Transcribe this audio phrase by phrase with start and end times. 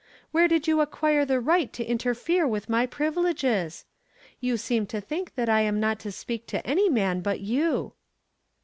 [0.31, 3.85] Where did you acquire the right to interfere with my privileges?
[4.39, 7.93] You seem to think that I am not to speak to any man but you."